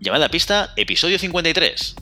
[0.00, 1.96] Llamada a pista, episodio 53.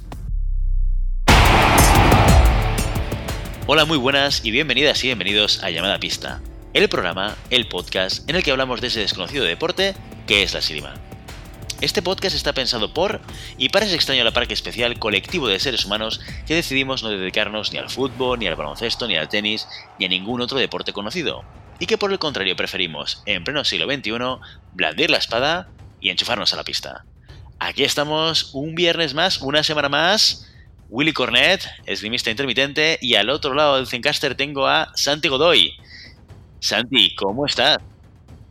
[3.67, 6.43] Hola, muy buenas y bienvenidas y bienvenidos a Llamada a pista,
[6.75, 9.95] el programa, el podcast en el que hablamos de ese desconocido deporte
[10.27, 10.93] que es la esgrima.
[11.81, 13.23] Este podcast está pensado por
[13.57, 17.79] y para ese extraño parque especial colectivo de seres humanos que decidimos no dedicarnos ni
[17.79, 19.67] al fútbol, ni al baloncesto, ni al tenis,
[19.99, 21.45] ni a ningún otro deporte conocido,
[21.79, 24.11] y que por el contrario preferimos, en pleno siglo XXI,
[24.75, 27.07] blandir la espada y enchufarnos a la pista.
[27.59, 30.53] Aquí estamos un viernes más, una semana más.
[30.89, 35.73] Willy Cornet, esgrimista intermitente, y al otro lado del Zencaster tengo a Santi Godoy.
[36.61, 37.79] Santi, ¿cómo estás?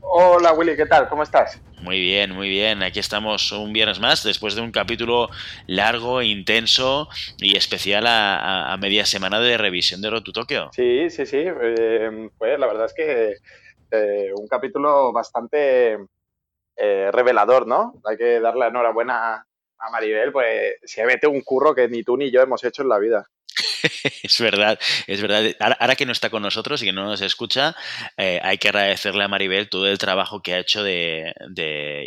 [0.01, 1.07] Hola Willy, ¿qué tal?
[1.07, 1.61] ¿Cómo estás?
[1.81, 2.81] Muy bien, muy bien.
[2.83, 5.29] Aquí estamos un viernes más, después de un capítulo
[5.67, 10.69] largo, intenso y especial a, media semana de revisión de Road to Tokyo.
[10.73, 11.43] Sí, sí, sí.
[11.45, 13.33] Eh, pues la verdad es que
[13.91, 15.97] eh, un capítulo bastante
[16.75, 18.01] eh, revelador, ¿no?
[18.05, 19.45] Hay que darle enhorabuena
[19.77, 22.89] a Maribel, pues se mete un curro que ni tú ni yo hemos hecho en
[22.89, 23.27] la vida.
[24.23, 25.55] es verdad, es verdad.
[25.59, 27.75] Ahora, que no está con nosotros y que no nos escucha,
[28.17, 31.33] eh, hay que agradecerle a Maribel todo el trabajo que ha hecho de,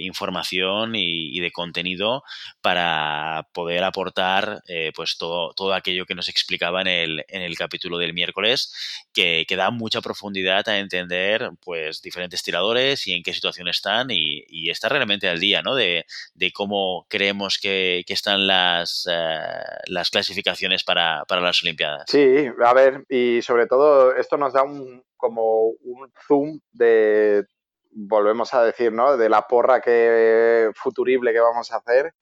[0.00, 2.22] información y, de contenido
[2.60, 8.14] para poder aportar eh, pues todo, todo aquello que nos explicaba en el, capítulo del
[8.14, 8.72] miércoles,
[9.12, 14.44] que, da mucha profundidad a entender pues diferentes tiradores y en qué situación están y,
[14.46, 15.74] y está realmente al día ¿no?
[15.74, 16.04] de,
[16.52, 19.38] cómo creemos que, están las, eh,
[19.86, 22.04] las clasificaciones para las Olimpiadas.
[22.08, 27.44] Sí, a ver, y sobre todo esto nos da un, como un zoom de,
[27.90, 29.16] volvemos a decir, ¿no?
[29.16, 32.12] De la porra que futurible que vamos a hacer.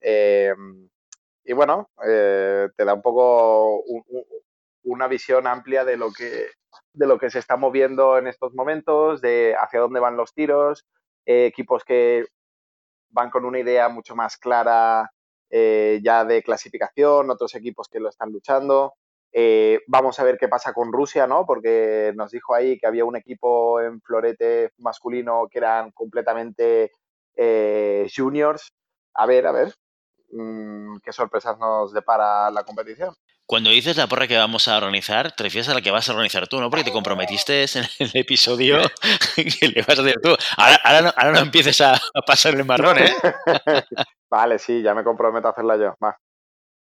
[0.00, 0.54] Eh,
[1.44, 3.82] y bueno, eh, te da un poco
[4.84, 6.48] una visión amplia de lo que
[6.92, 10.84] de lo que se está moviendo en estos momentos, de hacia dónde van los tiros,
[11.26, 12.24] eh, equipos que
[13.10, 15.10] van con una idea mucho más clara
[15.50, 18.94] eh, ya de clasificación, otros equipos que lo están luchando.
[19.32, 21.44] Eh, vamos a ver qué pasa con Rusia, ¿no?
[21.46, 26.92] Porque nos dijo ahí que había un equipo en florete masculino que eran completamente
[27.36, 28.72] eh, juniors.
[29.14, 29.74] A ver, a ver,
[30.32, 33.14] mm, qué sorpresas nos depara la competición.
[33.46, 36.12] Cuando dices la porra que vamos a organizar, te refieres a la que vas a
[36.12, 36.70] organizar tú, ¿no?
[36.70, 38.78] Porque te comprometiste en el episodio
[39.36, 40.34] que le vas a hacer tú.
[40.56, 43.12] Ahora, no, empieces a, pasar el marrón, ¿eh?
[44.30, 45.94] vale, sí, ya me comprometo a hacerla yo.
[46.02, 46.16] Va.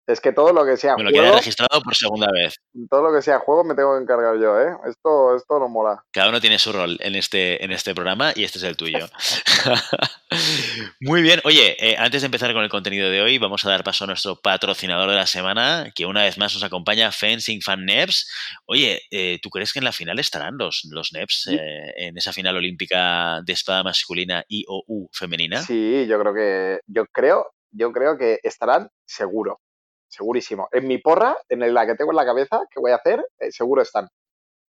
[0.07, 1.35] Es que todo lo que sea me lo juego.
[1.35, 2.59] registrado por segunda vez.
[2.89, 4.75] Todo lo que sea juego me tengo que encargar yo, ¿eh?
[4.88, 6.03] Esto, esto no mola.
[6.11, 9.07] Cada uno tiene su rol en este, en este programa y este es el tuyo.
[11.01, 11.39] Muy bien.
[11.44, 14.07] Oye, eh, antes de empezar con el contenido de hoy, vamos a dar paso a
[14.07, 18.29] nuestro patrocinador de la semana, que una vez más nos acompaña, Fencing Fan Neps.
[18.65, 22.33] Oye, eh, ¿tú crees que en la final estarán los, los Neps eh, en esa
[22.33, 25.61] final olímpica de espada masculina y o U femenina?
[25.61, 29.59] Sí, yo creo que, yo creo, yo creo que estarán seguro
[30.15, 30.67] segurísimo.
[30.71, 33.51] En mi porra, en la que tengo en la cabeza, que voy a hacer, eh,
[33.51, 34.07] seguro están.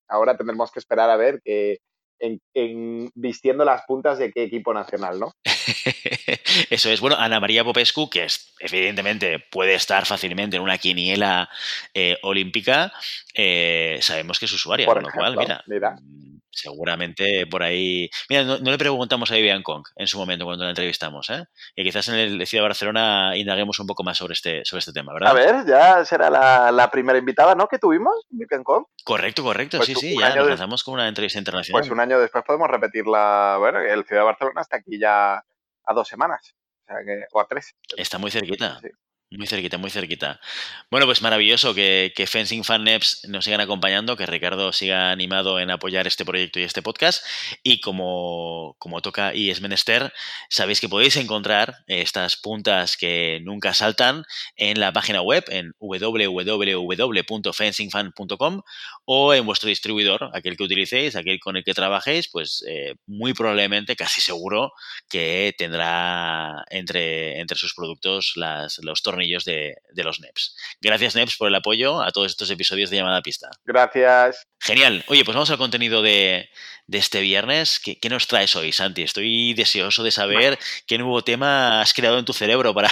[0.08, 1.78] Ahora tendremos que esperar a ver que,
[2.20, 5.32] en, vistiendo las puntas de qué equipo nacional, ¿no?
[6.71, 7.00] Eso es.
[7.00, 11.49] Bueno, Ana María Popescu, que es, evidentemente puede estar fácilmente en una quiniela
[11.94, 12.93] eh, olímpica,
[13.34, 18.09] eh, sabemos que es usuaria, con lo cual, mira, mira, mm, seguramente por ahí.
[18.28, 21.44] Mira, no, le preguntamos a Vivian Kong en su momento cuando la entrevistamos, ¿eh?
[21.75, 24.93] Y quizás en el Ciudad de Barcelona indaguemos un poco más sobre este, sobre este
[24.93, 25.31] tema, ¿verdad?
[25.31, 27.69] A ver, ya será la, primera invitada, ¿no?
[27.69, 28.84] Que tuvimos, Vivian Kong.
[29.04, 31.81] Correcto, correcto, pues sí, sí, ya nos lanzamos con una entrevista internacional.
[31.81, 33.56] Pues un año después podemos repetirla.
[33.59, 35.43] Bueno, el Ciudad de Barcelona está aquí ya
[35.86, 37.74] a dos semanas, o, sea que, o a tres.
[37.97, 38.78] Está muy cerquita.
[38.80, 38.88] Sí.
[39.28, 40.41] Muy cerquita, muy cerquita.
[40.88, 45.59] Bueno, pues maravilloso que, que Fencing Fan Neps nos sigan acompañando, que Ricardo siga animado
[45.59, 47.26] en apoyar este proyecto y este podcast.
[47.65, 50.12] Y como, como toca y es menester,
[50.48, 54.22] sabéis que podéis encontrar estas puntas que nunca saltan
[54.54, 58.62] en la página web en www.fencingfan.com
[59.06, 63.34] o en vuestro distribuidor, aquel que utilicéis, aquel con el que trabajéis, pues eh, muy
[63.34, 64.71] probablemente, casi seguro,
[65.09, 70.57] que tendrá entre, entre sus productos las, los tornillos de, los NEPs.
[70.80, 73.48] Gracias, NEPs, por el apoyo a todos estos episodios de llamada pista.
[73.65, 74.47] Gracias.
[74.60, 75.04] Genial.
[75.09, 76.48] Oye, pues vamos al contenido de,
[76.92, 77.80] este viernes.
[77.80, 79.03] ¿Qué, nos traes hoy, Santi?
[79.03, 82.91] Estoy deseoso de saber qué nuevo tema has creado en tu cerebro para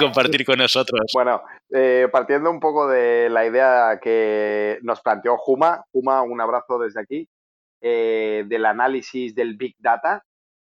[0.00, 1.12] compartir con nosotros.
[1.14, 6.78] Bueno, eh, partiendo un poco de la idea que nos planteó Juma, Juma, un abrazo
[6.78, 7.28] desde aquí,
[7.80, 10.24] eh, del análisis del Big Data,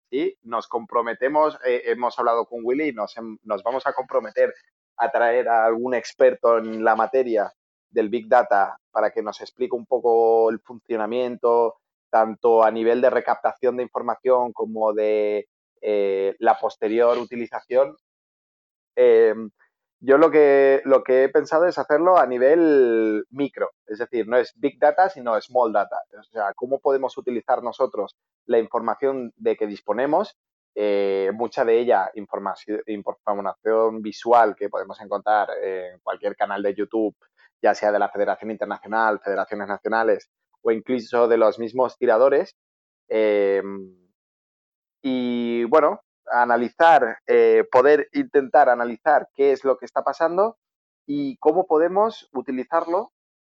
[0.10, 0.38] ¿sí?
[0.44, 4.54] Nos comprometemos, eh, hemos hablado con Willy, nos, nos vamos a comprometer
[4.98, 7.52] a traer a algún experto en la materia
[7.90, 11.75] del Big Data para que nos explique un poco el funcionamiento,
[12.10, 15.48] tanto a nivel de recaptación de información como de
[15.81, 17.96] eh, la posterior utilización
[18.96, 19.50] Em,
[20.00, 24.38] yo lo que, lo que he pensado es hacerlo a nivel micro, es decir, no
[24.38, 25.97] es big data, sino small data.
[26.18, 28.15] O sea, cómo podemos utilizar nosotros
[28.45, 30.36] la información de que disponemos,
[30.75, 37.15] eh, mucha de ella información, visual que podemos encontrar en cualquier canal de YouTube,
[37.62, 40.30] ya sea de la Federación Internacional, Federaciones Nacionales
[40.62, 42.56] o incluso de los mismos tiradores.
[43.07, 43.95] Em,
[45.01, 46.01] y bueno,
[46.31, 50.57] analizar, eh, poder intentar analizar qué es lo que está pasando
[51.06, 53.12] y cómo podemos utilizarlo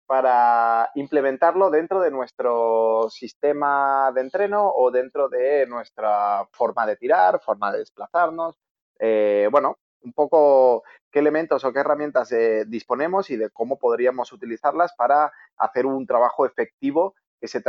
[0.06, 7.40] para implementarlo dentro de nuestro sistema de entreno o dentro de nuestra forma de tirar,
[7.40, 8.56] forma de desplazarnos.
[8.98, 14.32] Eh, bueno, un poco qué elementos o qué herramientas eh, disponemos y de cómo podríamos
[14.32, 17.62] utilizarlas para hacer un trabajo efectivo que se,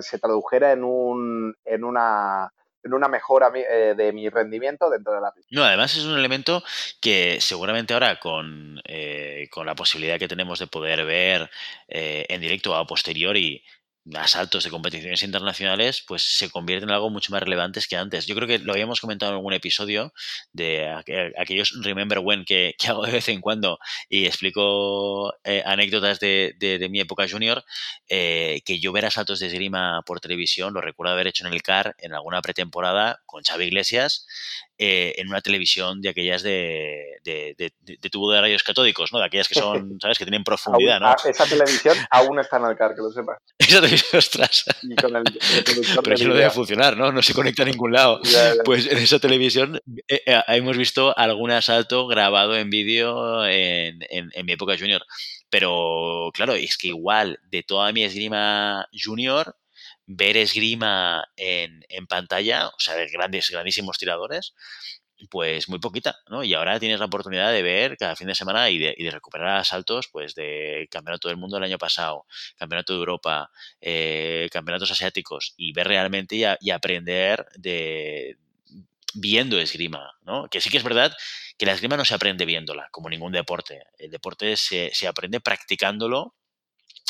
[0.00, 2.52] se tradujera en, un, en una
[2.84, 5.48] en una mejora eh, de mi rendimiento dentro de la pista.
[5.50, 6.62] No, además es un elemento
[7.00, 11.50] que seguramente ahora con, eh, con la posibilidad que tenemos de poder ver
[11.88, 13.62] eh, en directo a posteriori
[14.14, 18.26] asaltos de competiciones internacionales, pues se convierten en algo mucho más relevantes que antes.
[18.26, 20.12] Yo creo que lo habíamos comentado en algún episodio
[20.52, 20.90] de
[21.38, 23.78] aquellos Remember When que, hago de vez en cuando
[24.08, 27.64] y explico eh, anécdotas de, de, mi época junior,
[28.08, 31.62] eh, que yo ver asaltos de esgrima por televisión, lo recuerdo haber hecho en el
[31.62, 34.26] CAR en alguna pretemporada con Xavi Iglesias,
[34.76, 39.20] eh, en una televisión de aquellas de, de, de, tubo de rayos catódicos, ¿no?
[39.20, 40.18] De aquellas que son, ¿sabes?
[40.18, 41.14] Que tienen profundidad, ¿no?
[41.24, 43.38] Esa televisión aún está en el CAR, que lo sepas.
[43.68, 44.64] Esa televisión, ostras.
[46.02, 47.12] Pero eso no debe funcionar, ¿no?
[47.12, 48.20] No se conecta a ningún lado.
[48.64, 54.30] Pues en esa televisión eh, eh, hemos visto algún asalto grabado en vídeo en, en,
[54.32, 55.04] en mi época junior.
[55.50, 59.56] Pero claro, es que igual de toda mi esgrima junior,
[60.06, 64.54] ver esgrima en, en pantalla, o sea, de grandes, grandísimos tiradores,
[65.30, 66.42] pues muy poquita, ¿no?
[66.44, 69.10] Y ahora tienes la oportunidad de ver cada fin de semana y de, y de
[69.10, 72.26] recuperar asaltos, pues de Campeonato del Mundo del año pasado,
[72.56, 73.50] Campeonato de Europa,
[73.80, 78.36] eh, Campeonatos Asiáticos, y ver realmente y, y, aprender de
[79.14, 80.48] viendo esgrima, ¿no?
[80.48, 81.14] Que sí que es verdad
[81.56, 83.84] que la esgrima no se aprende viéndola, como ningún deporte.
[83.98, 86.34] El deporte se, se aprende practicándolo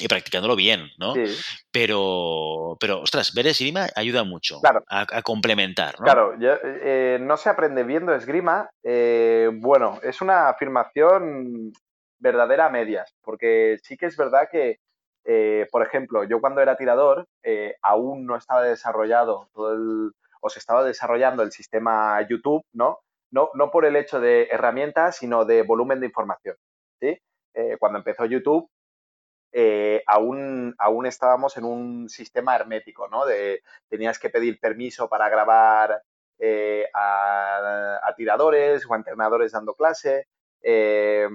[0.00, 1.14] y practicándolo bien, ¿no?
[1.14, 1.24] Sí.
[1.70, 6.04] Pero, pero, ostras, ver esgrima ayuda mucho a, complementar, ¿no?
[6.04, 8.70] Claro, eh, no se aprende viendo esgrima.
[8.82, 11.72] Eh, bueno, es una afirmación
[12.18, 14.78] verdadera a medias, porque sí que es verdad que,
[15.24, 17.26] eh, por ejemplo, yo cuando era tirador
[17.82, 20.10] aún no estaba desarrollado todo el,
[20.40, 22.98] o se estaba desarrollando el sistema YouTube, ¿no?
[23.30, 26.56] No, no por el hecho de herramientas, sino de volumen de información,
[27.00, 27.18] ¿sí?
[27.78, 28.68] cuando empezó YouTube,
[29.56, 33.22] eh, aún, aún estábamos en un sistema hermético, ¿no?
[33.88, 36.02] Tenías que pedir permiso para grabar
[36.40, 40.26] eh, a, tiradores o entrenadores dando clase.
[40.60, 41.28] Eh,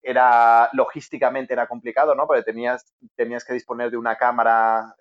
[0.00, 2.28] era logísticamente era complicado, ¿no?
[2.28, 2.86] Porque tenías,
[3.16, 4.94] tenías que disponer de una cámara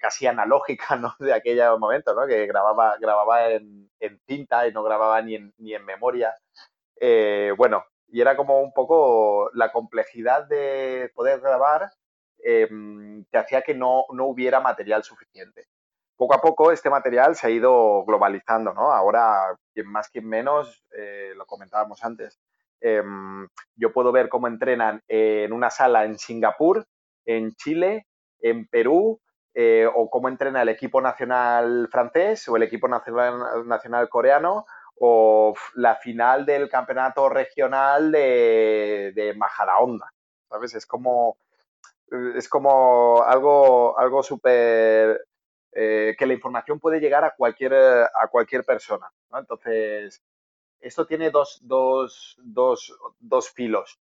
[0.00, 1.14] casi analógica, ¿no?
[1.20, 2.26] De aquel momento, ¿no?
[2.26, 6.34] Que grababa, grababa en, en cinta y no grababa ni en, ni en memoria.
[7.56, 7.84] bueno,
[8.16, 11.90] y era como un poco la complejidad de poder grabar
[12.42, 15.66] em, que hacía que no, hubiera material suficiente.
[16.16, 18.90] Poco a poco este material se ha ido globalizando, ¿no?
[18.90, 22.40] Ahora, quien más, quien menos, eh, lo comentábamos antes,
[22.80, 26.86] em, yo puedo ver cómo entrenan en una sala en Singapur,
[27.26, 28.06] en Chile,
[28.40, 29.20] en Perú,
[29.52, 34.64] eh, o cómo entrena el equipo nacional francés o el equipo nacional coreano
[34.98, 40.12] o la final del campeonato regional de, de Majadahonda,
[40.48, 40.74] ¿sabes?
[40.74, 41.38] Es como,
[42.34, 45.26] es como algo, algo súper...
[45.78, 49.12] Eh, que la información puede llegar a cualquier, a cualquier persona.
[49.34, 50.22] Entonces,
[50.80, 54.00] esto tiene dos, dos, dos, dos filos.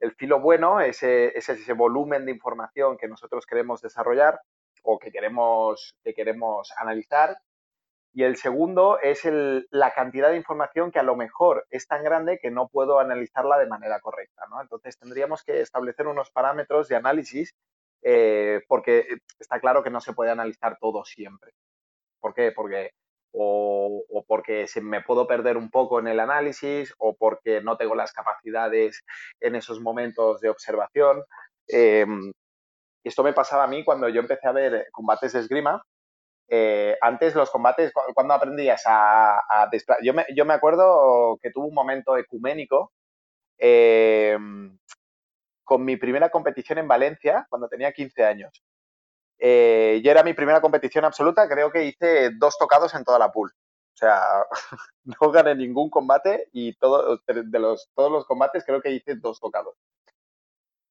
[0.00, 4.38] El filo bueno es, es, ese volumen de información que nosotros queremos desarrollar
[4.82, 7.38] o que queremos, que queremos analizar
[8.14, 9.22] y el segundo es
[9.70, 13.58] la cantidad de información que a lo mejor es tan grande que no puedo analizarla
[13.58, 14.44] de manera correcta.
[14.48, 14.62] ¿no?
[14.62, 17.50] Entonces tendríamos que establecer unos parámetros de análisis
[18.02, 21.50] eh, porque está claro que no se puede analizar todo siempre.
[22.20, 22.52] ¿Por qué?
[22.52, 22.90] Porque
[23.32, 27.96] o, porque se me puedo perder un poco en el análisis o porque no tengo
[27.96, 29.02] las capacidades
[29.40, 31.24] en esos momentos de observación.
[31.66, 32.30] Em,
[33.02, 35.82] esto me pasaba a mí cuando yo empecé a ver combates de esgrima
[36.48, 39.70] eh, antes los combates, cuando aprendías a, a
[40.02, 42.92] yo, me, yo me acuerdo que tuve un momento ecuménico
[43.58, 44.36] eh,
[45.64, 48.62] con mi primera competición en Valencia cuando tenía 15 años.
[49.38, 53.32] Eh, yo era mi primera competición absoluta, creo que hice dos tocados en toda la
[53.32, 53.52] pool.
[53.94, 54.20] O sea,
[55.04, 59.40] no gané ningún combate y todo, de los, todos los combates creo que hice dos
[59.40, 59.76] tocados.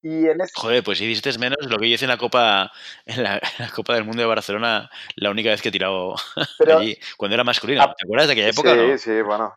[0.04, 2.70] Y en Joder, pues hiciste menos lo que yo hice en la Copa
[3.06, 3.42] en la,
[3.74, 6.16] Copa del Mundo de Barcelona, la única vez que he tirado
[6.78, 7.86] allí, cuando era masculino.
[7.98, 8.76] ¿Te acuerdas de aquella época?
[8.76, 9.56] Sí, sí, bueno.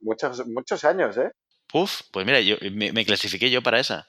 [0.00, 1.30] Muchos, muchos años, ¿eh?
[1.70, 4.08] Puf, pues mira, yo me, clasifiqué yo para esa.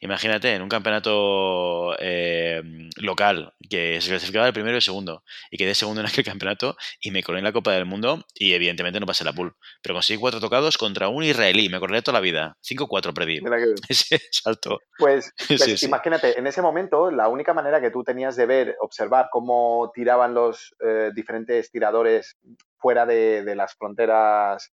[0.00, 2.62] Imagínate, en un campeonato eh,
[2.96, 6.76] local, que se clasificaba el primero y el segundo, y quedé segundo en aquel campeonato
[7.00, 9.54] y me colé en la Copa del Mundo y evidentemente no pasé la pool.
[9.82, 12.56] Pero conseguí cuatro tocados contra un israelí, me corré toda la vida.
[12.62, 13.40] 5-4 perdí.
[13.88, 14.78] Ese salto.
[14.98, 19.28] Pues, pues imagínate, en ese momento la única manera que tú tenías de ver, observar
[19.30, 22.36] cómo tiraban los eh, diferentes tiradores
[22.78, 24.72] fuera de las fronteras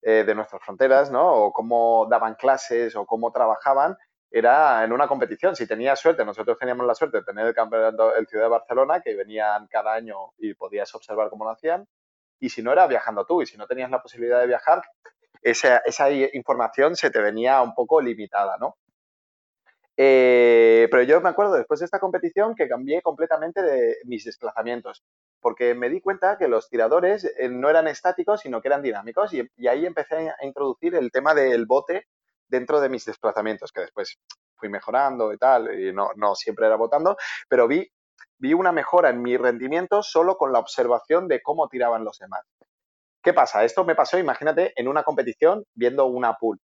[0.00, 1.26] eh, de nuestras fronteras, ¿no?
[1.26, 3.96] O cómo daban clases o cómo trabajaban,
[4.30, 5.56] era en una competición.
[5.56, 9.00] Si tenías suerte, nosotros teníamos la suerte de tener el campeonato el Ciudad de Barcelona,
[9.00, 11.86] que venían cada año y podías observar cómo lo hacían.
[12.40, 13.42] Y si no, era viajando tú.
[13.42, 14.82] Y si no tenías la posibilidad de viajar,
[15.42, 18.76] esa, esa información se te venía un poco limitada, ¿no?
[19.96, 25.02] Eh, pero yo me acuerdo después de esta competición que cambié completamente de mis desplazamientos
[25.40, 29.32] porque me di cuenta que los tiradores eh, no eran estáticos, sino que eran dinámicos
[29.34, 32.06] y, ahí empecé a introducir el tema del bote
[32.48, 34.16] dentro de mis desplazamientos, que después
[34.56, 37.16] fui mejorando y tal, y no, no siempre era botando,
[37.48, 37.88] pero vi,
[38.38, 42.44] vi una mejora en mi rendimiento solo con la observación de cómo tiraban los demás.
[43.22, 43.64] ¿Qué pasa?
[43.64, 46.58] Esto me pasó, imagínate, en una competición viendo una pool.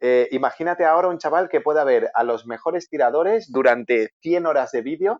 [0.00, 4.72] Eh, imagínate ahora un chaval que pueda ver a los mejores tiradores durante 100 horas
[4.72, 5.16] de vídeo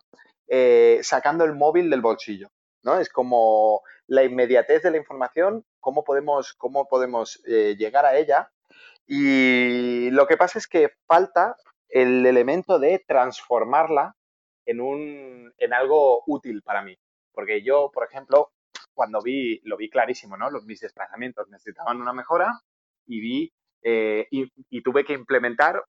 [0.47, 2.49] eh, sacando el móvil del bolsillo.
[2.83, 2.99] ¿no?
[2.99, 8.51] Es como la inmediatez de la información, cómo podemos, cómo podemos eh, llegar a ella.
[9.07, 11.55] Y lo que pasa es que falta
[11.89, 14.15] el elemento de transformarla
[14.65, 16.97] en, un, en algo útil para mí.
[17.31, 18.51] Porque yo, por ejemplo,
[18.93, 20.49] cuando vi, lo vi clarísimo, ¿no?
[20.49, 22.51] Los, mis desplazamientos necesitaban una mejora
[23.05, 25.83] y vi eh, y, tuve que implementar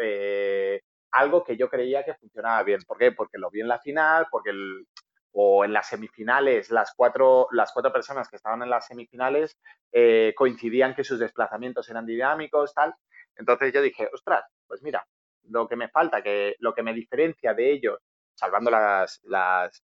[0.00, 0.80] eh,
[1.12, 2.80] algo que yo creía que funcionaba bien.
[2.86, 3.12] ¿Por qué?
[3.12, 4.86] Porque lo vi en la final, porque el,
[5.32, 9.58] o en las semifinales, las cuatro, las cuatro personas que estaban en las semifinales
[9.92, 12.94] eh, coincidían que sus desplazamientos eran dinámicos, tal.
[13.36, 15.06] Entonces yo dije, ostras, pues mira,
[15.44, 17.98] lo que me falta, que lo que me diferencia de ellos,
[18.34, 19.82] salvando las, las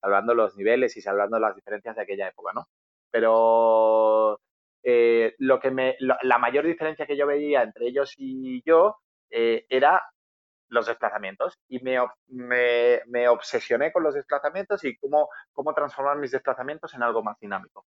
[0.00, 2.68] salvando los niveles y salvando las diferencias de aquella época, ¿no?
[3.10, 4.40] Pero
[4.82, 8.96] eh, lo que me, la mayor diferencia que yo veía entre ellos y yo
[9.30, 10.02] eh, era
[10.68, 11.98] los desplazamientos y me,
[12.28, 17.38] me, me, obsesioné con los desplazamientos y cómo, cómo transformar mis desplazamientos en algo más
[17.40, 17.86] dinámico.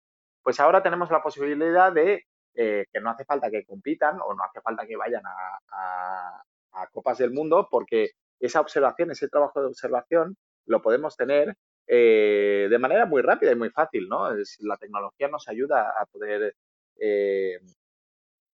[0.41, 2.25] Pues ahora tenemos la posibilidad de
[2.55, 6.43] eh, que no hace falta que compitan o no hace falta que vayan a,
[6.91, 11.55] Copas del Mundo porque esa observación, ese trabajo de observación lo podemos tener
[11.87, 14.29] eh, de manera muy rápida y muy fácil, ¿no?
[14.59, 16.55] La tecnología nos ayuda a poder
[16.99, 17.59] eh,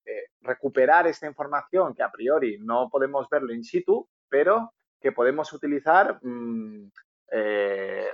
[0.08, 5.52] eh, recuperar esta información que a priori no podemos verlo in situ, pero que podemos
[5.52, 6.92] utilizar mm,
[7.32, 8.10] eh,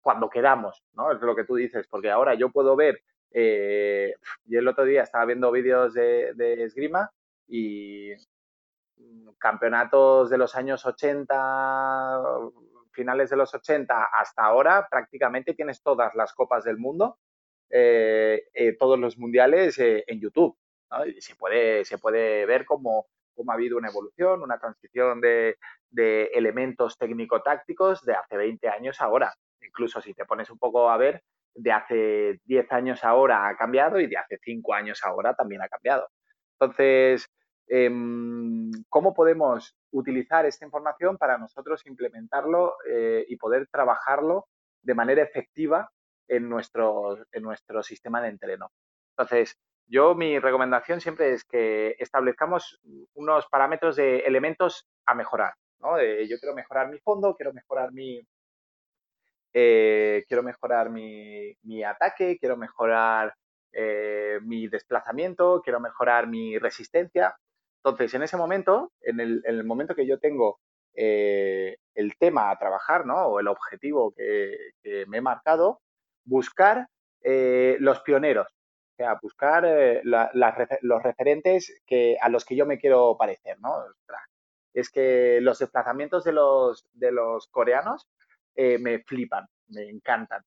[0.00, 1.10] cuando queramos, ¿no?
[1.10, 3.00] Es lo que tú dices, porque ahora yo puedo ver,
[3.32, 4.14] eh,
[4.44, 7.10] y el otro día estaba viendo vídeos de, esgrima
[7.48, 8.12] y
[8.96, 12.30] mm, campeonatos de los años 80,
[12.92, 17.18] finales de los 80 hasta ahora, prácticamente tienes todas las copas del mundo,
[18.78, 20.56] todos los mundiales en YouTube
[21.18, 25.56] se, puede, se puede ver cómo, cómo ha habido una evolución, una transición de,
[25.90, 29.34] de elementos técnico-tácticos de hace 20 años ahora.
[29.60, 31.22] Incluso si te pones un poco a ver,
[31.54, 35.68] de hace 10 años ahora ha cambiado y de hace 5 años ahora también ha
[35.68, 36.08] cambiado.
[36.58, 37.28] Entonces,
[37.68, 44.46] em, ¿cómo podemos utilizar esta información para nosotros implementarlo eh, y poder trabajarlo
[44.82, 45.90] de manera efectiva
[46.28, 48.70] en nuestro, en nuestro sistema de entreno?
[49.16, 52.80] Entonces, yo mi recomendación siempre es que establezcamos
[53.14, 55.54] unos parámetros de elementos a mejorar.
[55.80, 56.00] ¿no?
[56.00, 58.26] yo quiero mejorar mi fondo, quiero mejorar mi,
[59.56, 63.34] eh, quiero mejorar mi, ataque, quiero mejorar
[63.72, 67.36] eh, mi desplazamiento, quiero mejorar mi resistencia.
[67.78, 70.58] Entonces, en ese momento, en el, momento que yo tengo
[70.94, 73.26] eh, el tema a trabajar, ¿no?
[73.26, 74.56] O el objetivo que,
[75.06, 75.80] me he marcado,
[76.24, 76.88] buscar
[77.22, 78.48] los pioneros,
[78.94, 83.84] o sea, buscar eh, los referentes que, a los que yo me quiero parecer, ¿no?
[84.72, 88.06] Es que los desplazamientos de los, de los coreanos
[88.54, 90.42] eh, me flipan, me encantan.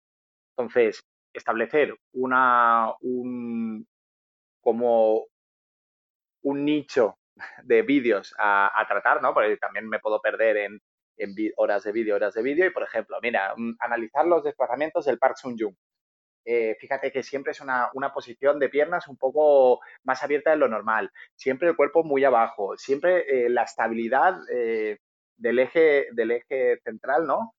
[0.56, 1.01] Entonces,
[1.34, 3.86] establecer una, un,
[4.62, 5.25] como
[6.44, 7.18] un nicho
[7.63, 9.34] de vídeos a, tratar, ¿no?
[9.34, 10.82] Porque también me puedo perder en,
[11.58, 12.66] horas de vídeo, horas de vídeo.
[12.66, 15.75] Y, por ejemplo, mira, mm, analizar los desplazamientos del Park Sun-jung.
[16.50, 20.70] Eh, fíjate que siempre es una, posición de piernas un poco más abierta de lo
[20.70, 25.00] normal, siempre el cuerpo muy abajo, siempre eh, la estabilidad eh,
[25.36, 27.54] del, eje, del eje central, ¿no?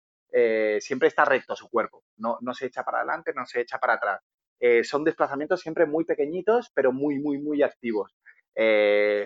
[0.80, 3.94] siempre está recto su cuerpo, no, no, se echa para adelante, no se echa para
[3.94, 4.20] atrás.
[4.84, 8.14] son desplazamientos siempre muy pequeñitos, pero muy, muy, muy activos.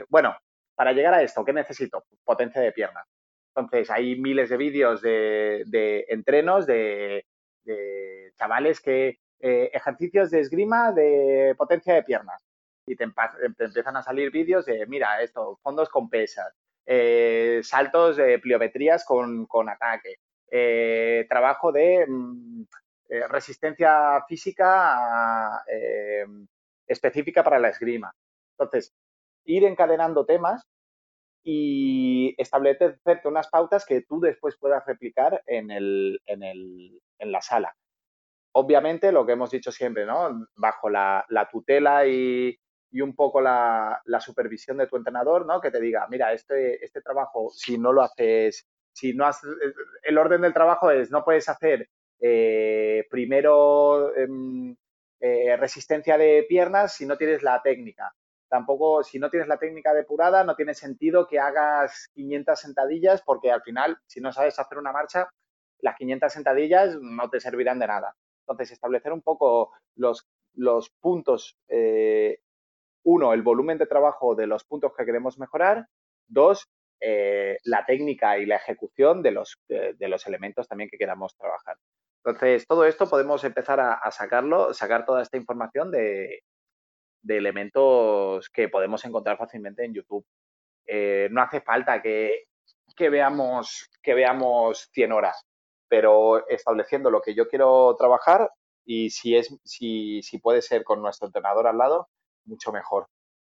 [0.08, 0.36] bueno,
[0.74, 2.04] para llegar a esto, ¿qué necesito?
[2.24, 3.06] Potencia de piernas.
[3.54, 7.26] Entonces, hay miles de vídeos de, entrenos de,
[8.36, 12.40] chavales que eh, ejercicios de esgrima de potencia de piernas.
[12.86, 13.04] Y te,
[13.58, 16.54] empiezan a salir vídeos de, mira, esto, fondos con pesas,
[16.86, 20.18] eh, saltos de pliometrías con, ataque,
[20.48, 22.64] eh, trabajo de mm,
[23.30, 25.64] resistencia física
[26.86, 28.12] específica para la esgrima.
[28.56, 28.94] Entonces,
[29.44, 30.62] ir encadenando temas
[31.42, 37.42] y establecerte unas pautas que tú después puedas replicar en, el, en, el, en la
[37.42, 37.74] sala
[38.52, 40.46] obviamente lo que hemos dicho siempre, ¿no?
[40.56, 42.58] Bajo la, tutela y,
[43.00, 45.60] un poco la, supervisión de tu entrenador, ¿no?
[45.60, 49.40] Que te diga, mira, este, este trabajo, si no lo haces, si no has,
[50.02, 51.88] el orden del trabajo es, no puedes hacer
[52.20, 54.76] eh, primero em,
[55.20, 58.12] eh, resistencia de piernas si no tienes la técnica.
[58.48, 63.50] Tampoco, si no tienes la técnica depurada, no tiene sentido que hagas 500 sentadillas porque
[63.50, 65.30] al final, si no sabes hacer una marcha,
[65.78, 68.14] las 500 sentadillas no te servirán de nada.
[68.42, 72.38] Entonces, establecer un poco los, los puntos, eh,
[73.04, 75.86] uno, el volumen de trabajo de los puntos que queremos mejorar,
[76.26, 76.68] dos,
[77.00, 81.76] eh, la técnica y la ejecución de los, de, los elementos también que queramos trabajar.
[82.24, 86.44] Entonces, todo esto podemos empezar a, sacarlo, sacar toda esta información de,
[87.22, 90.24] de, elementos que podemos encontrar fácilmente en YouTube.
[90.86, 92.44] Eh, no hace falta que,
[92.96, 95.44] que, veamos, que veamos 100 horas
[95.92, 98.50] pero estableciendo lo que yo quiero trabajar
[98.82, 102.08] y si, es, si, si puede ser con nuestro entrenador al lado,
[102.46, 103.08] mucho mejor.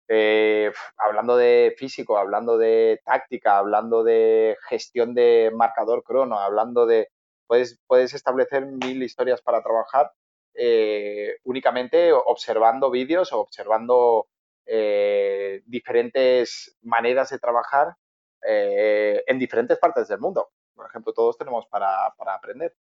[0.09, 7.09] Eh, hablando de físico, hablando de táctica, hablando de gestión de marcador crono, hablando de...
[7.47, 10.11] Puedes, puedes establecer mil historias para trabajar
[10.55, 14.29] eh, únicamente observando vídeos o observando
[14.65, 17.97] eh, diferentes maneras de trabajar
[18.43, 20.49] en diferentes partes del mundo
[20.81, 22.75] por ejemplo, todos tenemos para, aprender.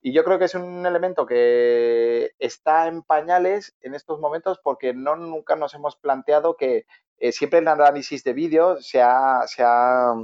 [0.00, 4.94] Y yo creo que es un elemento que está en pañales en estos momentos porque
[4.94, 6.86] no nunca nos hemos planteado que
[7.18, 10.14] eh, siempre el análisis de vídeo se ha, se, ha,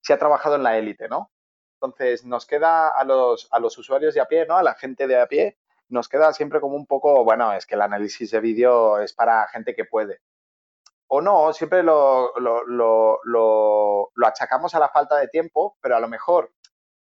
[0.00, 1.30] se ha trabajado en la élite, ¿no?
[1.74, 4.56] Entonces nos queda a los, a los usuarios de a pie, ¿no?
[4.56, 7.76] A la gente de a pie, nos queda siempre como un poco, bueno, es que
[7.76, 10.20] el análisis de vídeo es para gente que puede
[11.08, 16.52] o no, siempre lo, lo, achacamos a la falta de tiempo, pero a lo mejor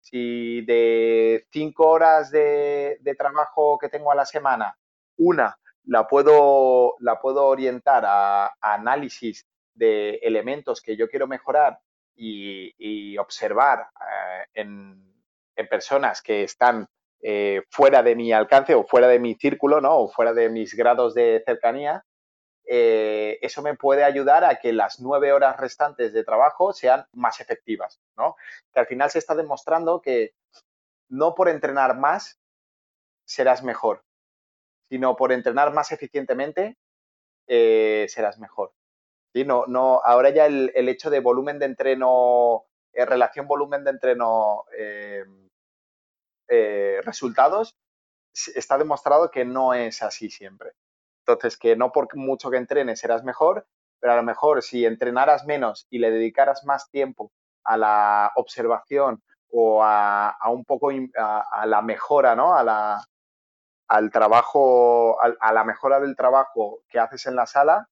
[0.00, 4.76] si de cinco horas de, trabajo que tengo a la semana,
[5.18, 11.78] una la puedo, la puedo orientar a, análisis de elementos que yo quiero mejorar
[12.16, 15.08] y, observar eh, en,
[15.68, 16.86] personas que están
[17.22, 19.98] eh, fuera de mi alcance o fuera de mi círculo, ¿no?
[19.98, 22.02] O fuera de mis grados de cercanía,
[22.72, 27.40] eh, eso me puede ayudar a que las nueve horas restantes de trabajo sean más
[27.40, 28.36] efectivas, ¿no?
[28.72, 30.34] Que al final se está demostrando que
[31.08, 32.38] no por entrenar más
[33.26, 34.04] serás mejor,
[34.88, 36.76] sino por entrenar más eficientemente
[37.48, 38.72] eh, serás mejor.
[39.34, 39.44] ¿Sí?
[39.44, 44.64] No, no, ahora ya el, hecho de volumen de entreno, eh, relación volumen de entreno
[47.02, 47.74] resultados,
[48.54, 50.70] está demostrado que no es así siempre.
[51.32, 53.66] Entonces, que no por mucho que entrenes serás mejor,
[54.00, 57.32] pero a lo mejor si entrenaras menos y le dedicaras más tiempo
[57.64, 62.54] a la observación o a, un poco a, la mejora, ¿no?
[62.54, 63.04] A la,
[63.88, 67.88] al trabajo, a, la mejora del trabajo que haces en la sala,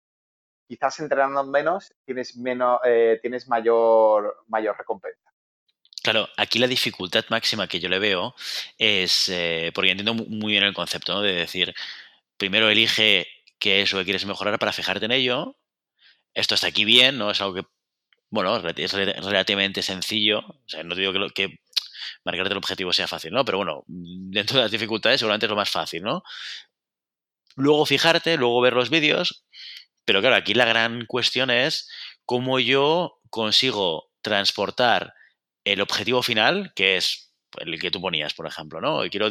[0.67, 5.29] quizás entrenando menos tienes menos, eh, tienes mayor, mayor recompensa.
[6.03, 8.35] Claro, aquí la dificultad máxima que yo le veo
[8.79, 11.23] es, eh, porque entiendo muy bien el concepto, ¿no?
[11.23, 11.75] De decir,
[12.39, 13.27] primero elige
[13.59, 15.57] qué es lo que quieres mejorar para fijarte en ello.
[16.35, 17.31] Esto está aquí bien, ¿no?
[17.31, 17.63] Es algo que,
[18.31, 20.41] bueno, es relativamente sencillo.
[20.41, 21.61] O sea, no digo que, que
[22.25, 23.45] marcarte el objetivo sea fácil, ¿no?
[23.45, 26.23] Pero bueno, dentro de las dificultades seguramente es lo más fácil, ¿no?
[27.57, 29.45] Luego fijarte, luego ver los vídeos.
[30.05, 31.91] Pero claro, aquí la gran cuestión es
[32.25, 35.15] cómo yo consigo transportar
[35.65, 37.28] el objetivo final, que es
[37.59, 39.01] el que tú ponías, por ejemplo, ¿no?
[39.11, 39.31] quiero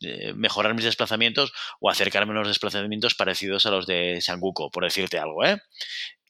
[0.00, 4.84] eh, mejorar mis desplazamientos o acercarme a unos desplazamientos parecidos a los de Sanguko, por
[4.84, 5.58] decirte algo, ¿eh?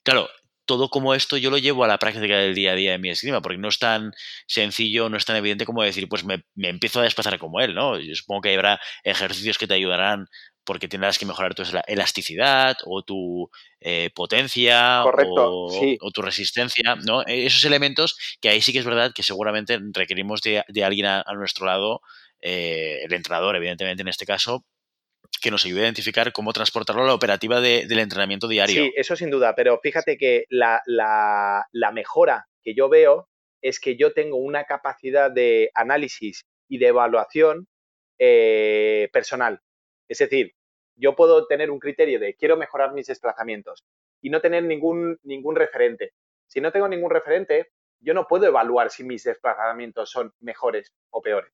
[0.02, 0.28] Claro,
[0.68, 3.08] todo como esto yo lo llevo a la práctica del día a día de mi
[3.08, 4.12] esgrima, porque no es tan
[4.46, 7.98] sencillo, no es tan evidente como decir, pues me, empiezo a desplazar como él, ¿no?
[7.98, 10.26] Yo supongo que habrá ejercicios que te ayudarán
[10.68, 13.50] porque tendrás que mejorar tu elasticidad o tu
[13.80, 17.22] eh, potencia o, tu resistencia, ¿no?
[17.26, 21.24] E, esos elementos que ahí sí que es verdad que seguramente requerimos de, alguien a,
[21.34, 22.02] nuestro lado,
[22.42, 24.66] eh, el entrenador, evidentemente en este caso,
[25.40, 28.84] que nos ayude a identificar cómo transportarlo a la operativa del entrenamiento diario.
[28.84, 30.82] Sí, eso sin duda, pero fíjate que la,
[31.94, 33.26] mejora que yo veo
[33.62, 37.68] es que yo tengo una capacidad de análisis y de evaluación
[38.18, 39.60] eh, personal.
[40.10, 40.57] Es decir,
[40.98, 43.84] yo puedo tener un criterio de quiero mejorar mis desplazamientos
[44.20, 46.12] y no tener ningún, ningún referente.
[46.46, 51.22] Si no tengo ningún referente, yo no puedo evaluar si mis desplazamientos son mejores o
[51.22, 51.52] peores.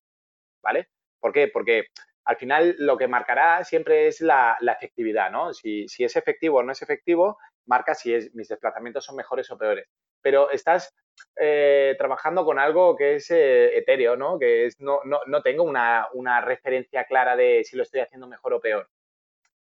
[0.62, 0.88] ¿Vale?
[1.20, 1.48] ¿Por qué?
[1.48, 1.86] Porque
[2.24, 5.52] al final lo que marcará siempre es la, efectividad, ¿no?
[5.52, 9.86] Si, es efectivo o no es efectivo, marca si mis desplazamientos son mejores o peores.
[10.22, 10.94] Pero estás
[11.36, 14.38] eh, trabajando con algo que es eh, etéreo, ¿no?
[14.38, 18.54] Que es, no, no, tengo una, una, referencia clara de si lo estoy haciendo mejor
[18.54, 18.88] o peor.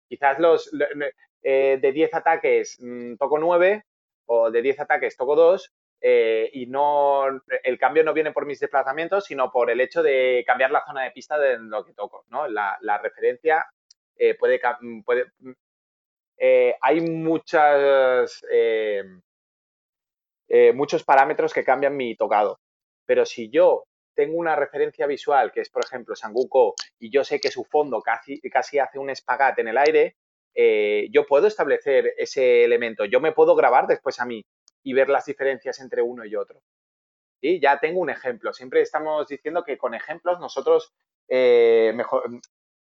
[0.08, 0.72] Quizás los
[1.42, 3.84] eh, de 10 ataques mm, toco 9
[4.26, 7.26] o de 10 ataques toco 2 eh, y no
[7.64, 11.04] el cambio no viene por mis desplazamientos, sino por el hecho de cambiar la zona
[11.04, 12.26] de pista de lo que toco.
[12.30, 12.48] ¿no?
[12.48, 13.66] La, referencia
[14.16, 14.60] eh, puede,
[15.06, 15.52] puede mm,
[16.82, 18.44] hay muchas
[20.74, 22.60] muchos parámetros que cambian mi tocado.
[23.06, 27.40] Pero si yo tengo una referencia visual que es, por ejemplo, Sanguko y yo sé
[27.40, 30.18] que su fondo casi, casi hace un espagat en el aire,
[30.56, 33.06] eh, yo puedo establecer ese elemento.
[33.06, 34.46] Yo me puedo grabar después a mí
[34.84, 36.62] y ver las diferencias entre uno y otro.
[37.42, 38.54] Y ya tengo un ejemplo.
[38.54, 40.94] Siempre estamos diciendo que con ejemplos nosotros
[41.28, 42.24] eh, mejor,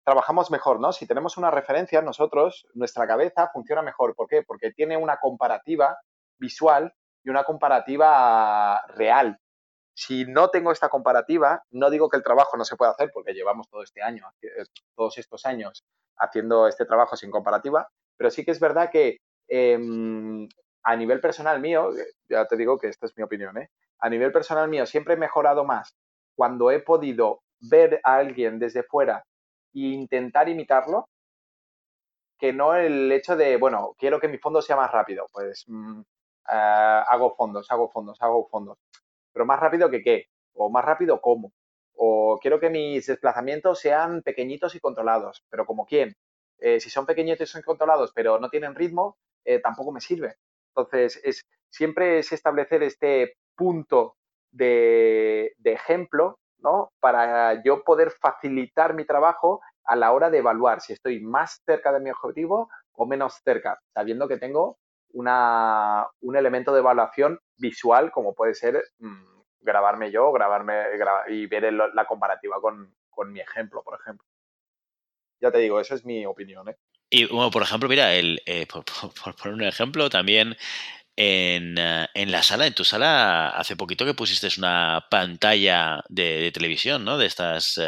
[0.04, 0.92] trabajamos mejor, ¿no?
[0.92, 4.14] Si tenemos una referencia, nosotros, nuestra cabeza funciona mejor.
[4.14, 4.42] ¿Por qué?
[4.42, 5.98] Porque tiene una comparativa
[6.38, 6.92] visual
[7.24, 9.38] y una comparativa real
[9.94, 13.34] si no tengo esta comparativa, no digo que el trabajo no se pueda hacer, porque
[13.34, 15.84] llevamos todo este año, eh, todos estos años
[16.16, 20.48] haciendo este trabajo sin comparativa, pero sí que es verdad que em,
[20.82, 23.70] a nivel personal mío, eh, ya te digo que esta es mi opinión, ¿eh?
[23.98, 25.94] a nivel personal mío siempre he mejorado más
[26.34, 29.24] cuando he podido ver a alguien desde fuera
[29.74, 31.08] e intentar imitarlo,
[32.38, 35.64] que no el hecho de, bueno, quiero que mi fondo sea más rápido, pues
[36.46, 38.78] ah, hago fondos, hago fondos, hago fondos
[39.32, 41.52] pero más rápido que qué, o más rápido cómo,
[41.94, 46.14] o quiero que mis desplazamientos sean pequeñitos y controlados, pero como quién.
[46.58, 50.36] Eh, si son pequeñitos y controlados, pero no tienen ritmo, eh, tampoco me sirve.
[50.68, 54.16] Entonces, es, siempre es establecer este punto
[54.52, 56.92] de, de ejemplo, ¿no?
[57.00, 61.92] Para yo poder facilitar mi trabajo a la hora de evaluar si estoy más cerca
[61.92, 64.78] de mi objetivo o menos cerca, sabiendo que tengo
[65.12, 70.74] una, un elemento de evaluación visual como puede ser mm, grabarme yo grabarme
[71.28, 72.94] y ver la comparativa con,
[73.32, 74.26] mi ejemplo, por ejemplo.
[75.40, 76.68] Ya te digo, esa es mi opinión.
[76.68, 76.76] ¿eh?
[77.08, 78.84] Y bueno, por ejemplo, mira, el, eh, por,
[79.36, 80.56] poner un ejemplo, también
[81.16, 86.50] en, eh, en, la sala, en tu sala, hace poquito que pusiste una pantalla de,
[86.52, 87.16] televisión, ¿no?
[87.16, 87.80] De estas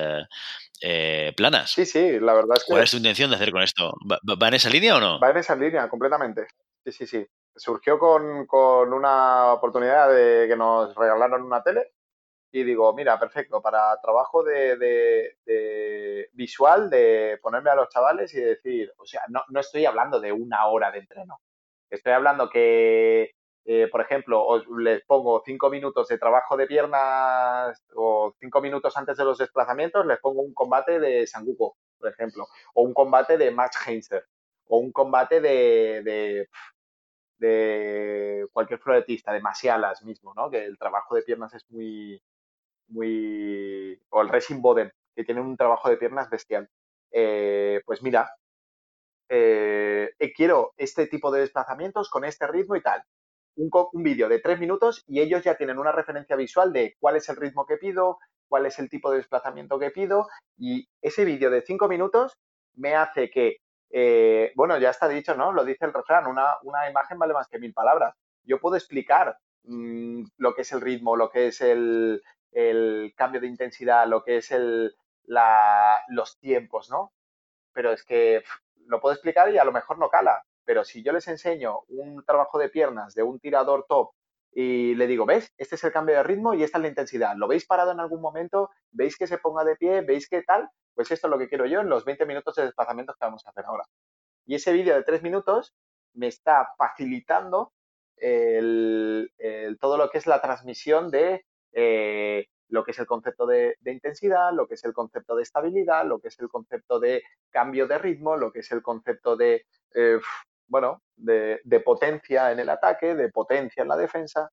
[1.36, 1.70] planas.
[1.70, 2.70] Sí, sí, la verdad es que...
[2.70, 3.94] ¿Cuál es tu intención de hacer con esto?
[4.08, 5.18] ¿Va, en esa línea o no?
[5.18, 6.46] Va en esa línea, completamente.
[6.84, 7.26] Sí, sí, sí.
[7.56, 8.46] Surgió con,
[8.92, 11.92] una oportunidad de que nos regalaron una tele
[12.52, 15.38] y digo, mira, perfecto, para trabajo de,
[16.32, 20.32] visual, de ponerme a los chavales y decir, o sea, no, no estoy hablando de
[20.32, 21.40] una hora de entreno.
[21.90, 23.32] Estoy hablando que,
[23.64, 24.46] eh, por ejemplo,
[24.78, 30.04] les pongo cinco minutos de trabajo de piernas o cinco minutos antes de los desplazamientos,
[30.06, 34.26] les pongo un combate de Sanguko, por ejemplo, o un combate de Max Heinzer,
[34.68, 36.48] o un combate de, de
[38.52, 40.50] cualquier floretista, de Masialas mismo, ¿no?
[40.50, 42.22] Que el trabajo de piernas es muy,
[42.88, 44.00] muy...
[44.10, 46.68] o el Racing Boden, que tiene un trabajo de piernas bestial.
[47.10, 48.30] Eh, pues mira,
[49.28, 53.02] eh, eh, quiero este tipo de desplazamientos con este ritmo y tal.
[53.56, 57.16] Un, un vídeo de tres minutos y ellos ya tienen una referencia visual de cuál
[57.16, 58.18] es el ritmo que pido,
[58.48, 60.26] cuál es el tipo de desplazamiento que pido
[60.58, 62.36] y ese vídeo de cinco minutos
[62.74, 63.58] me hace que
[63.90, 65.52] eh, bueno, ya está dicho, ¿no?
[65.52, 66.58] Lo dice el refrán, una,
[66.90, 68.14] imagen vale más que mil palabras.
[68.44, 72.22] Yo puedo explicar mm, lo que es el ritmo, lo que es el,
[73.16, 74.94] cambio de intensidad, lo que es el,
[76.08, 77.12] los tiempos, ¿no?
[77.72, 78.42] Pero es que
[78.86, 80.44] lo puedo explicar y a lo mejor no cala.
[80.64, 84.12] Pero si yo les enseño un trabajo de piernas de un tirador top
[84.54, 85.52] y le digo, ¿ves?
[85.58, 87.34] Este es el cambio de ritmo y esta es la intensidad.
[87.36, 88.70] ¿Lo veis parado en algún momento?
[88.92, 90.02] ¿Veis que se ponga de pie?
[90.02, 90.68] ¿Veis que tal?
[90.94, 93.44] Pues esto es lo que quiero yo en los 20 minutos de desplazamiento que vamos
[93.44, 93.84] a hacer ahora.
[94.46, 95.74] Y ese vídeo de 3 minutos
[96.12, 97.72] me está facilitando
[99.80, 104.52] todo lo que es la transmisión de eh, lo que es el concepto de, intensidad,
[104.52, 107.98] lo que es el concepto de estabilidad, lo que es el concepto de cambio de
[107.98, 110.18] ritmo, lo que es el concepto de, eh,
[110.66, 114.50] bueno, de, potencia en el ataque, de potencia en la defensa,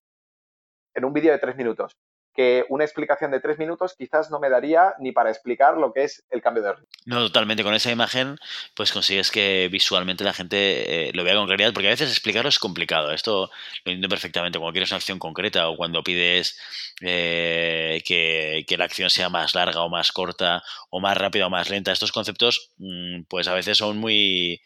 [0.94, 1.98] en un vídeo de tres minutos
[2.34, 6.04] que una explicación de tres minutos quizás no me daría ni para explicar lo que
[6.04, 6.88] es el cambio de ritmo.
[7.06, 7.64] No, totalmente.
[7.64, 8.38] Con esa imagen,
[8.76, 12.50] pues consigues que visualmente la gente eh, lo vea con claridad, porque a veces explicarlo
[12.50, 13.12] es complicado.
[13.12, 13.52] Esto
[13.84, 14.60] lo entiendo perfectamente.
[14.60, 16.58] Cuando quieres una acción concreta o cuando pides
[17.02, 21.70] eh, que, la acción sea más larga o más corta o más rápida o más
[21.70, 24.62] lenta, estos conceptos, mm, pues a veces son muy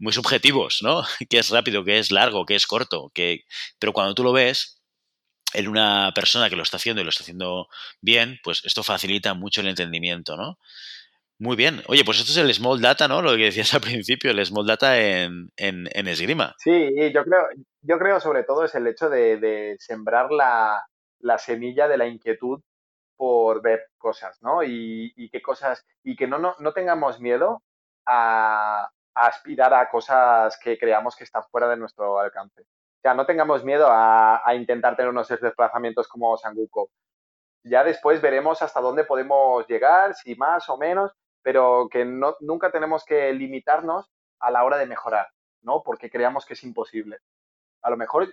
[0.00, 1.04] muy subjetivos, ¿no?
[1.28, 3.10] ¿Qué es rápido, qué es largo, qué es corto?
[3.14, 3.44] Que...
[3.78, 4.80] Pero cuando tú lo ves,
[5.52, 7.68] en una persona que lo está haciendo y lo está haciendo
[8.00, 10.58] bien, pues esto facilita mucho el entendimiento, ¿no?
[11.38, 11.82] Muy bien.
[11.86, 13.22] Oye, pues esto es el Small Data, ¿no?
[13.22, 16.54] Lo que decías al principio, el Small Data en, en, esgrima.
[16.58, 17.48] Sí, yo creo,
[17.82, 20.84] yo creo sobre todo es el hecho de, sembrar la,
[21.38, 22.60] semilla de la inquietud
[23.16, 24.62] por ver cosas, ¿no?
[24.62, 27.62] Y, qué cosas, y que no, no, no tengamos miedo
[28.06, 32.62] a, a, aspirar a cosas que creamos que están fuera de nuestro alcance.
[32.62, 36.90] O sea, no tengamos miedo a, intentar tener unos desplazamientos como Sanguko.
[37.64, 42.70] Ya después veremos hasta dónde podemos llegar, si más o menos, pero que no, nunca
[42.70, 45.28] tenemos que limitarnos a la hora de mejorar,
[45.62, 45.82] ¿no?
[45.82, 47.18] Porque creamos que es imposible.
[47.82, 48.28] A lo mejor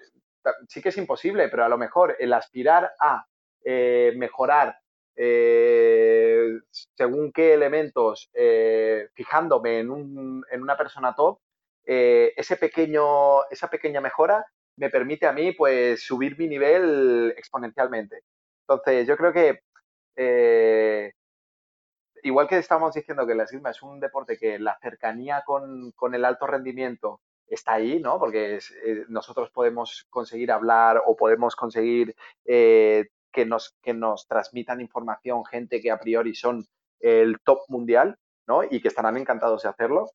[0.67, 3.25] sí que es imposible, pero a lo mejor el aspirar a
[3.63, 4.79] eh, mejorar
[5.17, 6.59] eh,
[6.95, 11.39] según qué elementos, eh, fijándome en, un, en, una persona top,
[11.83, 14.45] ese pequeño, esa pequeña mejora
[14.77, 18.23] me permite a mí pues subir mi nivel exponencialmente.
[18.67, 19.61] Entonces, yo creo que
[20.15, 21.13] eh,
[22.23, 26.25] igual que estamos diciendo que la esgrima es un deporte que la cercanía con, el
[26.25, 28.19] alto rendimiento está ahí, ¿no?
[28.19, 34.81] Porque eh, nosotros podemos conseguir hablar o podemos conseguir eh, que, nos, que nos transmitan
[34.81, 36.65] información gente que a priori son
[36.99, 38.63] el top mundial, ¿no?
[38.63, 40.09] Y que estarán encantados de hacerlo.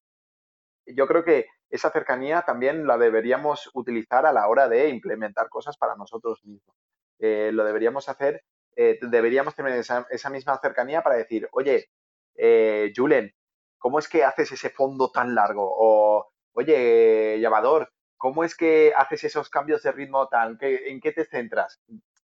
[0.86, 5.76] Yo creo que esa cercanía también la deberíamos utilizar a la hora de implementar cosas
[5.76, 6.74] para nosotros mismos.
[7.20, 8.42] Eh, lo deberíamos hacer,
[8.74, 11.90] eh, deberíamos tener esa, misma cercanía para decir, oye,
[12.34, 13.32] eh, Julen,
[13.78, 15.62] ¿cómo es que haces ese fondo tan largo?
[15.64, 21.24] O, oye, llamador, ¿cómo es que haces esos cambios de ritmo tan, ¿en qué te
[21.24, 21.80] centras?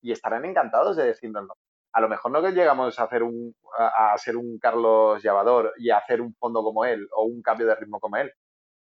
[0.02, 1.56] Y estarán encantados de decírnoslo.
[1.94, 5.98] A lo mejor no llegamos a hacer un, a, ser un Carlos Llavador y a
[5.98, 8.32] hacer un fondo como él o un cambio de ritmo como él,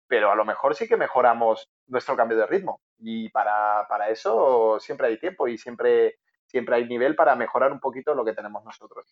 [0.08, 2.82] pero a lo mejor sí que mejoramos nuestro cambio de ritmo.
[3.00, 8.14] Y para, eso siempre hay tiempo y siempre, siempre hay nivel para mejorar un poquito
[8.14, 9.06] lo que tenemos nosotros.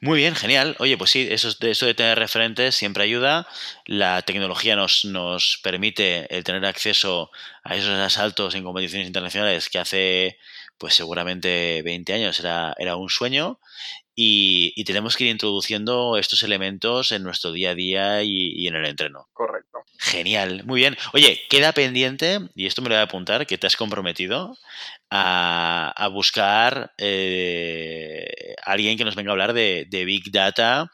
[0.00, 0.74] Muy bien, genial.
[0.78, 3.46] Oye, pues sí, eso, eso de tener referentes siempre ayuda.
[3.84, 7.30] La tecnología nos, nos permite el tener acceso
[7.62, 10.38] a esos asaltos en competiciones internacionales que hace
[10.78, 13.58] pues seguramente 20 años era, era un sueño
[14.18, 18.86] y, tenemos que ir introduciendo estos elementos en nuestro día a día y, en el
[18.86, 19.28] entreno.
[19.34, 19.80] Correcto.
[19.98, 20.96] Genial, muy bien.
[21.12, 24.56] Oye, queda pendiente, y esto me lo voy a apuntar, que te has comprometido
[25.10, 30.90] a, buscar eh, alguien que nos venga a hablar de, Big Data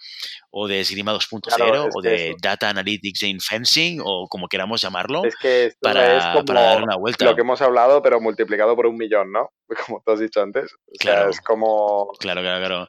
[0.53, 5.35] o de Esgrima 2.0 o de Data Analytics in Fencing o como queramos llamarlo es
[5.37, 7.25] que para, dar una vuelta.
[7.25, 9.51] Lo que hemos hablado, pero multiplicado por un millón, ¿no?
[9.87, 10.71] Como tú has dicho antes.
[11.01, 11.31] claro.
[11.31, 12.13] es como...
[12.21, 12.89] Claro, claro, claro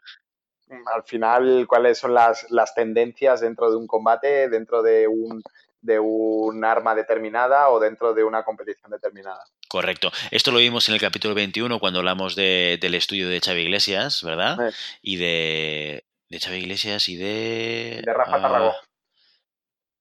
[0.94, 5.44] al final cuáles son las, las, tendencias dentro de un combate, dentro de un,
[5.82, 9.44] de un arma determinada o dentro de una competición determinada.
[9.68, 10.12] Correcto.
[10.32, 14.24] Esto lo vimos en el capítulo 21 cuando hablamos de, del estudio de Xavi Iglesias,
[14.24, 14.74] ¿verdad?
[15.02, 18.02] Y de, de Xavi Iglesias y de...
[18.04, 18.74] de Rafa Tarragó.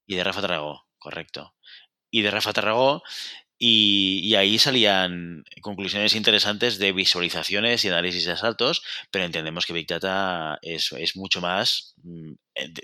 [0.07, 1.55] Y de Rafa Tarragó, correcto.
[2.11, 3.03] Y de Rafa Tarragó
[3.65, 9.87] y, ahí salían conclusiones interesantes de visualizaciones y análisis de asaltos, pero entendemos que Big
[9.87, 12.33] Data es, mucho más mm,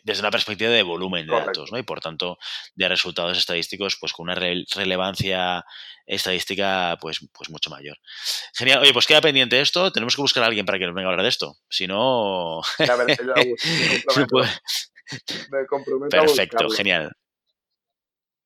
[0.04, 1.78] desde una perspectiva de volumen de datos, ¿no?
[1.78, 2.38] Y por tanto,
[2.76, 5.64] de resultados estadísticos, pues con una relevancia
[6.06, 7.98] estadística, pues, pues mucho mayor.
[8.54, 8.78] Genial.
[8.78, 9.90] Oye, pues queda pendiente esto.
[9.90, 11.56] Tenemos que buscar a alguien para que nos venga a hablar de esto.
[11.68, 12.62] Si no.
[16.08, 17.10] Perfecto, genial.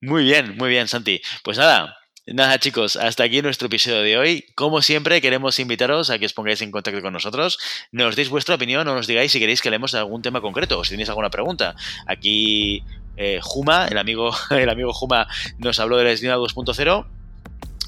[0.01, 1.21] Muy bien, muy bien, Santi.
[1.43, 4.45] Pues nada, Nada chicos, hasta aquí nuestro episodio de hoy.
[4.55, 7.59] Como siempre, queremos invitaros a que os pongáis en contacto con nosotros,
[7.91, 10.85] nos deis vuestra opinión o nos digáis si queréis que leemos algún tema concreto o
[10.85, 11.75] si tenéis alguna pregunta.
[12.07, 12.81] Aquí
[13.17, 17.05] eh, Juma, el amigo, el amigo Juma, nos habló de la Esgrima 2.0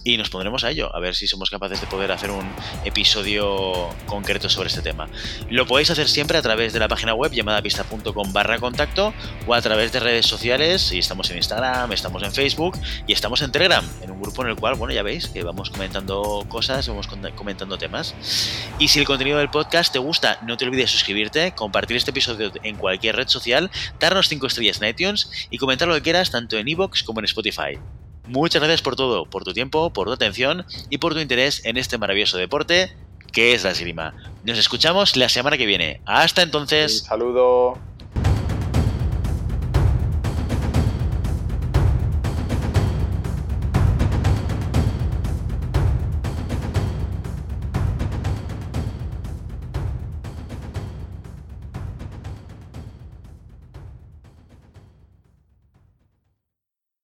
[0.06, 2.48] y nos pondremos a ello, a ver si somos capaces de poder hacer un
[2.86, 5.10] episodio concreto sobre este tema.
[5.50, 9.13] Lo podéis hacer siempre a través de la página web llamadapista.com barra contacto
[9.48, 13.41] o a través de redes sociales, y estamos en Instagram, estamos en Facebook y estamos
[13.41, 16.88] en Telegram, en un grupo en el cual, bueno, ya veis que vamos comentando cosas,
[16.88, 18.13] vamos comentando temas.
[18.78, 22.52] Y si el contenido del podcast te gusta, no te olvides suscribirte, compartir este episodio
[22.62, 26.60] en cualquier red social, darnos 5 estrellas en iTunes y comentar lo que quieras tanto
[26.60, 27.80] en iVoox como en Spotify.
[28.27, 31.77] Muchas gracias por todo, por tu tiempo, por tu atención y por tu interés en
[31.77, 32.95] este maravilloso deporte
[33.31, 34.13] que es la esgrima.
[34.45, 36.01] Nos escuchamos la semana que viene.
[36.05, 37.01] Hasta entonces.
[37.01, 37.77] Un saludo.